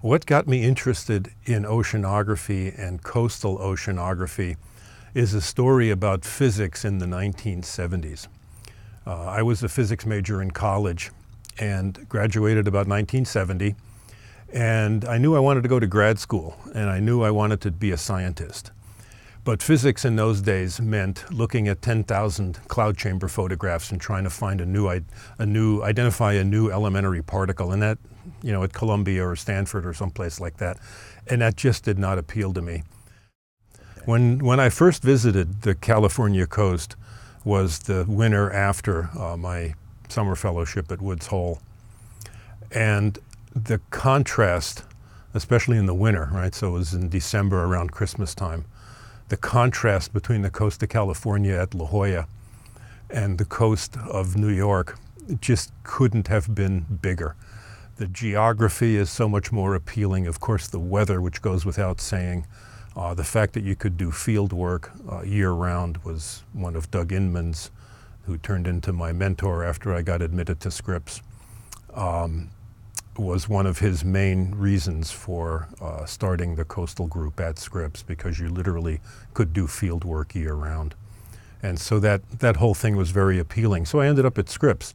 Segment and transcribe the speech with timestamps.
[0.00, 4.56] What got me interested in oceanography and coastal oceanography
[5.12, 8.28] is a story about physics in the 1970s.
[9.04, 11.10] Uh, I was a physics major in college
[11.58, 13.74] and graduated about 1970.
[14.52, 17.60] And I knew I wanted to go to grad school, and I knew I wanted
[17.62, 18.70] to be a scientist.
[19.44, 24.30] But physics in those days meant looking at 10,000 cloud chamber photographs and trying to
[24.30, 24.88] find a new,
[25.38, 27.72] a new, identify a new elementary particle.
[27.72, 27.98] And that,
[28.42, 30.78] you know, at Columbia or Stanford or someplace like that.
[31.28, 32.82] And that just did not appeal to me.
[34.04, 36.96] When, when I first visited the California coast
[37.44, 39.74] was the winter after uh, my
[40.08, 41.60] summer fellowship at Woods Hole.
[42.70, 43.18] And
[43.54, 44.84] the contrast,
[45.34, 46.54] especially in the winter, right?
[46.54, 48.64] So it was in December around Christmas time.
[49.28, 52.26] The contrast between the coast of California at La Jolla
[53.10, 54.98] and the coast of New York
[55.40, 57.36] just couldn't have been bigger.
[57.96, 60.26] The geography is so much more appealing.
[60.26, 62.46] Of course, the weather, which goes without saying.
[62.96, 66.90] Uh, the fact that you could do field work uh, year round was one of
[66.90, 67.70] Doug Inman's,
[68.24, 71.20] who turned into my mentor after I got admitted to Scripps.
[71.92, 72.50] Um,
[73.18, 78.38] was one of his main reasons for uh, starting the coastal group at Scripps because
[78.38, 79.00] you literally
[79.34, 80.94] could do field work year round.
[81.62, 83.86] And so that, that whole thing was very appealing.
[83.86, 84.94] So I ended up at Scripps.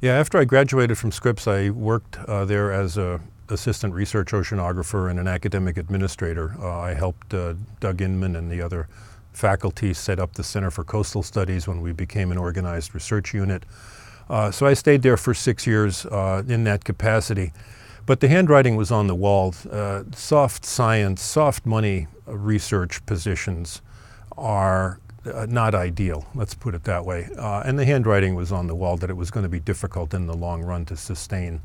[0.00, 5.10] Yeah, after I graduated from Scripps, I worked uh, there as a assistant research oceanographer
[5.10, 6.54] and an academic administrator.
[6.60, 8.88] Uh, I helped uh, Doug Inman and the other
[9.32, 13.64] faculty set up the Center for Coastal Studies when we became an organized research unit.
[14.28, 17.52] Uh, so I stayed there for six years uh, in that capacity.
[18.06, 19.54] But the handwriting was on the wall.
[19.70, 23.82] Uh, soft science, soft money research positions
[24.36, 25.00] are
[25.32, 27.28] uh, not ideal, let's put it that way.
[27.36, 30.14] Uh, and the handwriting was on the wall that it was going to be difficult
[30.14, 31.60] in the long run to sustain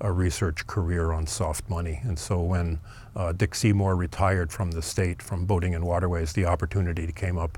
[0.00, 2.00] a research career on soft money.
[2.02, 2.80] And so when
[3.14, 7.56] uh, Dick Seymour retired from the state, from boating and waterways, the opportunity came up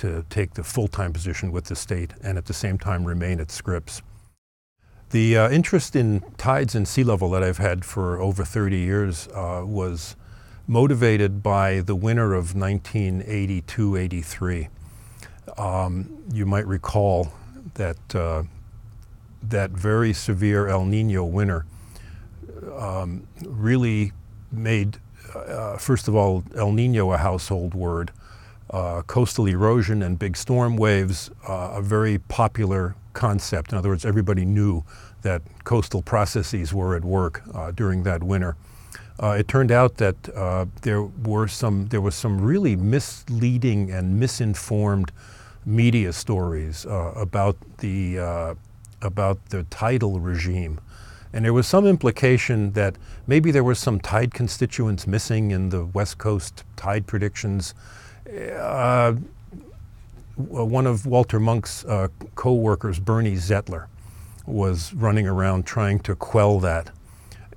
[0.00, 3.50] to take the full-time position with the state and at the same time remain at
[3.50, 4.00] Scripps.
[5.10, 9.28] The uh, interest in tides and sea level that I've had for over 30 years
[9.28, 10.16] uh, was
[10.66, 14.68] motivated by the winter of 1982-83.
[15.58, 17.34] Um, you might recall
[17.74, 18.44] that uh,
[19.42, 21.64] that very severe El Nino winter
[22.76, 24.12] um, really
[24.52, 24.98] made,
[25.34, 28.12] uh, first of all, El Nino a household word,
[28.70, 33.72] uh, coastal erosion and big storm waves uh, a very popular concept.
[33.72, 34.84] In other words, everybody knew
[35.22, 38.56] that coastal processes were at work uh, during that winter.
[39.22, 44.18] Uh, it turned out that uh, there were some there was some really misleading and
[44.18, 45.12] misinformed
[45.66, 48.56] media stories uh, about the
[49.02, 50.80] about the tidal regime.
[51.32, 55.84] And there was some implication that maybe there were some tide constituents missing in the
[55.84, 57.74] West Coast tide predictions
[58.30, 59.14] uh,
[60.36, 63.86] one of Walter Munk's uh, co-workers, Bernie Zetler,
[64.46, 66.90] was running around trying to quell that.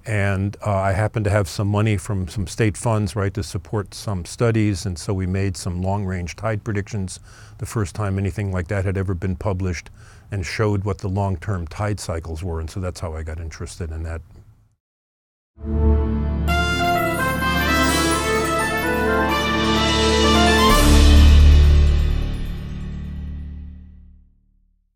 [0.05, 3.93] And uh, I happened to have some money from some state funds, right, to support
[3.93, 4.85] some studies.
[4.85, 7.21] And so we made some long-range tide predictions,
[7.59, 9.89] the first time anything like that had ever been published,
[10.29, 12.59] and showed what the long-term tide cycles were.
[12.59, 14.21] And so that's how I got interested in that.